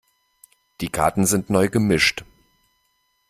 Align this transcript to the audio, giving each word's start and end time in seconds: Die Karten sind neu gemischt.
Die 0.79 0.89
Karten 0.89 1.27
sind 1.27 1.51
neu 1.51 1.69
gemischt. 1.69 2.25